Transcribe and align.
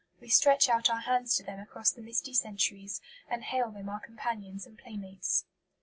We 0.19 0.29
stretch 0.29 0.67
out 0.67 0.89
our 0.89 1.01
hands 1.01 1.35
to 1.35 1.43
them 1.43 1.59
across 1.59 1.91
the 1.91 2.01
misty 2.01 2.33
centuries, 2.33 3.01
and 3.29 3.43
hail 3.43 3.69
them 3.69 3.87
our 3.87 3.99
companions 3.99 4.65
and 4.65 4.75
playmates. 4.75 5.45